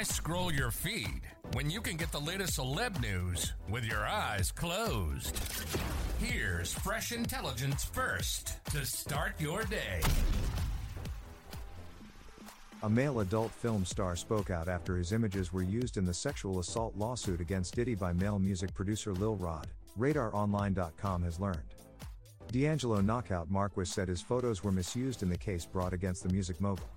Why 0.00 0.04
scroll 0.04 0.50
your 0.50 0.70
feed 0.70 1.20
when 1.52 1.68
you 1.68 1.82
can 1.82 1.98
get 1.98 2.10
the 2.10 2.18
latest 2.18 2.58
celeb 2.58 3.02
news 3.02 3.52
with 3.68 3.84
your 3.84 4.06
eyes 4.06 4.50
closed? 4.50 5.38
Here's 6.18 6.72
fresh 6.72 7.12
intelligence 7.12 7.84
first 7.84 8.64
to 8.70 8.86
start 8.86 9.38
your 9.38 9.62
day. 9.64 10.00
A 12.82 12.88
male 12.88 13.20
adult 13.20 13.50
film 13.50 13.84
star 13.84 14.16
spoke 14.16 14.48
out 14.48 14.68
after 14.68 14.96
his 14.96 15.12
images 15.12 15.52
were 15.52 15.62
used 15.62 15.98
in 15.98 16.06
the 16.06 16.14
sexual 16.14 16.60
assault 16.60 16.96
lawsuit 16.96 17.42
against 17.42 17.74
Diddy 17.74 17.94
by 17.94 18.14
male 18.14 18.38
music 18.38 18.72
producer 18.72 19.12
Lil 19.12 19.36
Rod, 19.36 19.66
RadarOnline.com 19.98 21.24
has 21.24 21.38
learned. 21.38 21.74
D'Angelo 22.50 23.02
Knockout 23.02 23.50
Marquis 23.50 23.84
said 23.84 24.08
his 24.08 24.22
photos 24.22 24.64
were 24.64 24.72
misused 24.72 25.22
in 25.22 25.28
the 25.28 25.36
case 25.36 25.66
brought 25.66 25.92
against 25.92 26.22
the 26.22 26.30
music 26.30 26.58
mogul. 26.58 26.88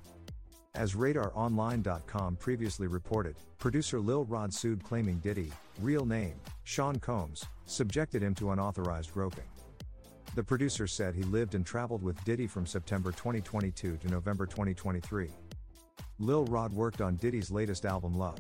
As 0.75 0.95
RadarOnline.com 0.95 2.37
previously 2.37 2.87
reported, 2.87 3.35
producer 3.59 3.99
Lil 3.99 4.25
Rod 4.25 4.51
sued 4.51 4.83
claiming 4.83 5.19
Diddy, 5.19 5.51
real 5.79 6.03
name, 6.03 6.33
Sean 6.63 6.97
Combs, 6.97 7.45
subjected 7.67 8.23
him 8.23 8.33
to 8.35 8.49
unauthorized 8.51 9.13
groping. 9.13 9.43
The 10.33 10.43
producer 10.43 10.87
said 10.87 11.13
he 11.13 11.21
lived 11.21 11.53
and 11.53 11.63
traveled 11.63 12.01
with 12.01 12.23
Diddy 12.25 12.47
from 12.47 12.65
September 12.65 13.11
2022 13.11 13.97
to 13.97 14.07
November 14.07 14.47
2023. 14.47 15.29
Lil 16.17 16.45
Rod 16.45 16.73
worked 16.73 17.01
on 17.01 17.17
Diddy's 17.17 17.51
latest 17.51 17.85
album 17.85 18.17
Love. 18.17 18.39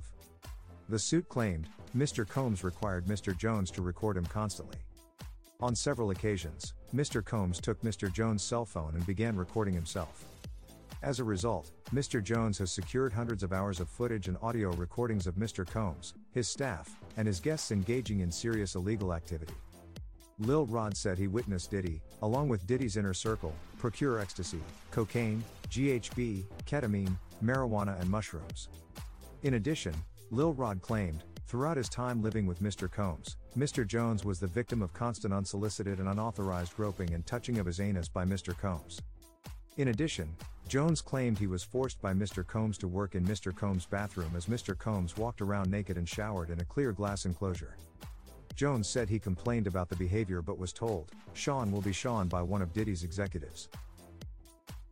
The 0.89 0.97
suit 0.97 1.29
claimed, 1.29 1.67
Mr. 1.95 2.27
Combs 2.27 2.63
required 2.63 3.05
Mr. 3.05 3.37
Jones 3.37 3.69
to 3.71 3.83
record 3.83 4.17
him 4.17 4.25
constantly. 4.25 4.77
On 5.59 5.75
several 5.75 6.09
occasions, 6.09 6.73
Mr. 6.95 7.23
Combs 7.23 7.59
took 7.61 7.79
Mr. 7.83 8.11
Jones' 8.11 8.41
cell 8.41 8.65
phone 8.65 8.95
and 8.95 9.05
began 9.05 9.35
recording 9.35 9.75
himself. 9.75 10.25
As 11.03 11.19
a 11.19 11.23
result, 11.25 11.71
Mr. 11.93 12.23
Jones 12.23 12.57
has 12.59 12.71
secured 12.71 13.11
hundreds 13.11 13.43
of 13.43 13.51
hours 13.51 13.81
of 13.81 13.89
footage 13.89 14.29
and 14.29 14.37
audio 14.41 14.71
recordings 14.71 15.27
of 15.27 15.35
Mr. 15.35 15.69
Combs, 15.69 16.13
his 16.31 16.47
staff, 16.47 16.95
and 17.17 17.27
his 17.27 17.41
guests 17.41 17.71
engaging 17.71 18.21
in 18.21 18.31
serious 18.31 18.75
illegal 18.75 19.13
activity. 19.13 19.53
Lil 20.39 20.65
Rod 20.65 20.95
said 20.95 21.17
he 21.17 21.27
witnessed 21.27 21.71
Diddy, 21.71 22.01
along 22.21 22.47
with 22.47 22.65
Diddy's 22.67 22.95
inner 22.95 23.13
circle, 23.13 23.53
procure 23.79 24.21
ecstasy, 24.21 24.61
cocaine, 24.91 25.43
GHB, 25.69 26.45
ketamine, 26.65 27.17
marijuana, 27.43 27.99
and 27.99 28.09
mushrooms. 28.09 28.69
In 29.43 29.55
addition, 29.55 29.93
Lil 30.31 30.53
Rod 30.53 30.81
claimed, 30.81 31.25
throughout 31.47 31.75
his 31.75 31.89
time 31.89 32.23
living 32.23 32.45
with 32.45 32.63
Mr. 32.63 32.89
Combs, 32.89 33.35
Mr. 33.57 33.85
Jones 33.85 34.23
was 34.23 34.39
the 34.39 34.47
victim 34.47 34.81
of 34.81 34.93
constant 34.93 35.33
unsolicited 35.33 35.99
and 35.99 36.07
unauthorized 36.07 36.77
groping 36.77 37.13
and 37.13 37.25
touching 37.25 37.59
of 37.59 37.65
his 37.65 37.81
anus 37.81 38.07
by 38.07 38.23
Mr. 38.23 38.57
Combs. 38.57 39.01
In 39.75 39.89
addition, 39.89 40.33
Jones 40.67 41.01
claimed 41.01 41.37
he 41.37 41.47
was 41.47 41.63
forced 41.63 42.01
by 42.01 42.13
Mr. 42.13 42.45
Combs 42.45 42.77
to 42.79 42.87
work 42.87 43.15
in 43.15 43.25
Mr. 43.25 43.55
Combs' 43.55 43.85
bathroom 43.85 44.31
as 44.35 44.47
Mr. 44.47 44.77
Combs 44.77 45.17
walked 45.17 45.41
around 45.41 45.69
naked 45.69 45.97
and 45.97 46.07
showered 46.07 46.49
in 46.49 46.59
a 46.59 46.65
clear 46.65 46.91
glass 46.91 47.25
enclosure. 47.25 47.75
Jones 48.55 48.87
said 48.87 49.09
he 49.09 49.19
complained 49.19 49.67
about 49.67 49.89
the 49.89 49.95
behavior 49.95 50.41
but 50.41 50.59
was 50.59 50.73
told, 50.73 51.11
Sean 51.33 51.71
will 51.71 51.81
be 51.81 51.91
Sean 51.91 52.27
by 52.27 52.41
one 52.41 52.61
of 52.61 52.73
Diddy's 52.73 53.03
executives. 53.03 53.69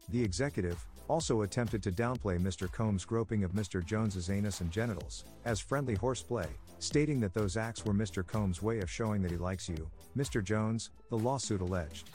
The 0.09 0.21
executive 0.21 0.83
also 1.07 1.41
attempted 1.41 1.83
to 1.83 1.91
downplay 1.91 2.39
Mr. 2.39 2.71
Combs' 2.71 3.05
groping 3.05 3.43
of 3.43 3.51
Mr. 3.51 3.85
Jones's 3.85 4.29
anus 4.29 4.61
and 4.61 4.71
genitals 4.71 5.25
as 5.45 5.59
friendly 5.59 5.95
horseplay, 5.95 6.47
stating 6.79 7.19
that 7.19 7.33
those 7.33 7.57
acts 7.57 7.85
were 7.85 7.93
Mr. 7.93 8.25
Combs' 8.25 8.61
way 8.61 8.79
of 8.79 8.89
showing 8.89 9.21
that 9.21 9.31
he 9.31 9.37
likes 9.37 9.67
you, 9.67 9.89
Mr. 10.17 10.43
Jones, 10.43 10.89
the 11.09 11.17
lawsuit 11.17 11.61
alleged. 11.61 12.09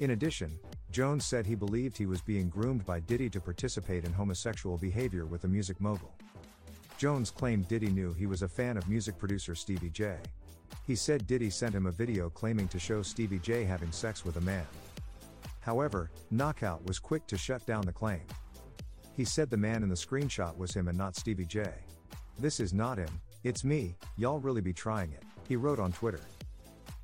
In 0.00 0.10
addition, 0.10 0.58
Jones 0.90 1.26
said 1.26 1.44
he 1.44 1.54
believed 1.54 1.96
he 1.96 2.06
was 2.06 2.20
being 2.20 2.48
groomed 2.48 2.86
by 2.86 3.00
Diddy 3.00 3.28
to 3.30 3.40
participate 3.40 4.04
in 4.04 4.12
homosexual 4.12 4.78
behavior 4.78 5.26
with 5.26 5.42
the 5.42 5.48
music 5.48 5.80
mogul. 5.80 6.14
Jones 6.98 7.30
claimed 7.30 7.68
Diddy 7.68 7.88
knew 7.88 8.14
he 8.14 8.26
was 8.26 8.42
a 8.42 8.48
fan 8.48 8.76
of 8.76 8.88
music 8.88 9.18
producer 9.18 9.54
Stevie 9.54 9.90
J. 9.90 10.16
He 10.86 10.94
said 10.94 11.26
Diddy 11.26 11.50
sent 11.50 11.74
him 11.74 11.86
a 11.86 11.92
video 11.92 12.30
claiming 12.30 12.68
to 12.68 12.78
show 12.78 13.02
Stevie 13.02 13.40
J 13.40 13.64
having 13.64 13.92
sex 13.92 14.24
with 14.24 14.36
a 14.36 14.40
man. 14.40 14.66
However, 15.60 16.10
Knockout 16.30 16.86
was 16.86 16.98
quick 16.98 17.26
to 17.26 17.36
shut 17.36 17.66
down 17.66 17.84
the 17.84 17.92
claim. 17.92 18.22
He 19.14 19.24
said 19.24 19.50
the 19.50 19.56
man 19.56 19.82
in 19.82 19.88
the 19.88 19.94
screenshot 19.94 20.56
was 20.56 20.72
him 20.72 20.88
and 20.88 20.96
not 20.96 21.16
Stevie 21.16 21.44
J. 21.44 21.70
This 22.38 22.60
is 22.60 22.72
not 22.72 22.98
him, 22.98 23.20
it's 23.44 23.64
me, 23.64 23.96
y'all 24.16 24.38
really 24.38 24.60
be 24.60 24.72
trying 24.72 25.12
it, 25.12 25.22
he 25.48 25.56
wrote 25.56 25.80
on 25.80 25.92
Twitter. 25.92 26.20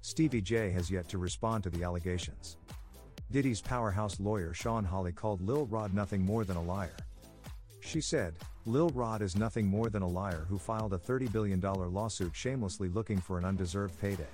Stevie 0.01 0.41
J 0.41 0.71
has 0.71 0.91
yet 0.91 1.09
to 1.09 1.19
respond 1.19 1.63
to 1.65 1.71
the 1.71 1.85
allegations. 1.85 2.57
Diddy's 3.33 3.63
powerhouse 3.63 4.21
lawyer 4.21 4.53
Shawn 4.53 4.85
Holley 4.85 5.13
called 5.13 5.41
Lil 5.41 5.65
Rod 5.65 5.95
nothing 5.95 6.23
more 6.23 6.45
than 6.45 6.59
a 6.59 6.63
liar. 6.63 6.95
She 7.81 8.03
said, 8.03 8.35
Lil 8.67 8.91
Rod 8.91 9.23
is 9.23 9.37
nothing 9.37 9.67
more 9.67 9.89
than 9.89 10.03
a 10.03 10.09
liar 10.09 10.45
who 10.51 10.59
filed 10.59 10.93
a 10.93 10.99
$30 10.99 11.33
billion 11.33 11.59
lawsuit 11.59 12.37
shamelessly 12.37 12.91
looking 12.91 13.19
for 13.19 13.39
an 13.39 13.47
undeserved 13.47 13.99
payday. 13.99 14.27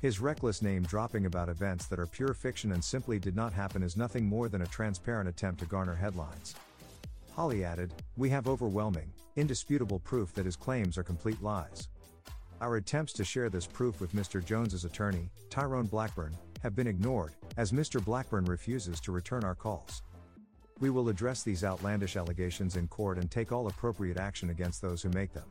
His 0.00 0.20
reckless 0.20 0.62
name 0.62 0.84
dropping 0.84 1.26
about 1.26 1.48
events 1.48 1.86
that 1.86 1.98
are 1.98 2.06
pure 2.06 2.34
fiction 2.34 2.70
and 2.70 2.84
simply 2.84 3.18
did 3.18 3.34
not 3.34 3.52
happen 3.52 3.82
is 3.82 3.96
nothing 3.96 4.26
more 4.26 4.48
than 4.48 4.62
a 4.62 4.66
transparent 4.66 5.28
attempt 5.28 5.58
to 5.60 5.66
garner 5.66 5.96
headlines. 5.96 6.54
Holley 7.34 7.64
added, 7.64 7.92
We 8.16 8.30
have 8.30 8.46
overwhelming, 8.46 9.10
indisputable 9.34 9.98
proof 9.98 10.32
that 10.34 10.46
his 10.46 10.54
claims 10.54 10.96
are 10.96 11.02
complete 11.02 11.42
lies. 11.42 11.88
Our 12.60 12.76
attempts 12.76 13.12
to 13.14 13.24
share 13.24 13.50
this 13.50 13.66
proof 13.66 14.00
with 14.00 14.12
Mr. 14.12 14.44
Jones's 14.44 14.84
attorney, 14.84 15.30
Tyrone 15.50 15.86
Blackburn, 15.86 16.32
have 16.64 16.74
been 16.74 16.86
ignored, 16.86 17.34
as 17.58 17.72
Mr. 17.72 18.02
Blackburn 18.02 18.46
refuses 18.46 18.98
to 18.98 19.12
return 19.12 19.44
our 19.44 19.54
calls. 19.54 20.02
We 20.80 20.90
will 20.90 21.10
address 21.10 21.42
these 21.42 21.62
outlandish 21.62 22.16
allegations 22.16 22.76
in 22.76 22.88
court 22.88 23.18
and 23.18 23.30
take 23.30 23.52
all 23.52 23.68
appropriate 23.68 24.18
action 24.18 24.50
against 24.50 24.82
those 24.82 25.02
who 25.02 25.10
make 25.10 25.32
them. 25.32 25.44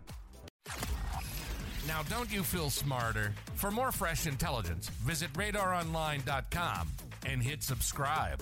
Now, 1.88 2.02
don't 2.10 2.34
you 2.34 2.44
feel 2.44 2.70
smarter? 2.70 3.32
For 3.56 3.70
more 3.70 3.92
fresh 3.92 4.26
intelligence, 4.26 4.90
visit 4.90 5.32
radaronline.com 5.34 6.90
and 7.28 7.44
hit 7.44 7.62
subscribe. 7.62 8.42